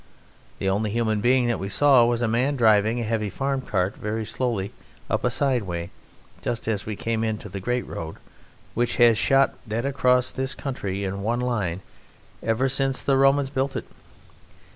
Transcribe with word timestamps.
The 0.57 0.67
only 0.67 0.89
human 0.89 1.21
being 1.21 1.45
that 1.45 1.59
we 1.59 1.69
saw 1.69 2.03
was 2.05 2.23
a 2.23 2.27
man 2.27 2.55
driving 2.55 2.99
a 2.99 3.03
heavy 3.03 3.29
farm 3.29 3.61
cart 3.61 3.95
very 3.95 4.25
slowly 4.25 4.71
up 5.11 5.23
a 5.23 5.29
side 5.29 5.61
way 5.61 5.91
just 6.41 6.67
as 6.67 6.87
we 6.87 6.95
came 6.95 7.23
into 7.23 7.47
the 7.47 7.59
great 7.59 7.85
road 7.85 8.15
which 8.73 8.95
has 8.95 9.15
shot 9.15 9.53
dead 9.67 9.85
across 9.85 10.31
this 10.31 10.55
country 10.55 11.03
in 11.03 11.21
one 11.21 11.39
line 11.39 11.81
ever 12.41 12.67
since 12.67 13.03
the 13.03 13.15
Romans 13.15 13.51
built 13.51 13.75
it. 13.75 13.85